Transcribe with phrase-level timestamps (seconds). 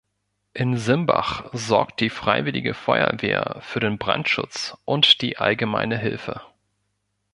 [0.55, 6.41] In Simbach sorgt die Freiwillige Feuerwehr für den Brandschutz und die allgemeine Hilfe.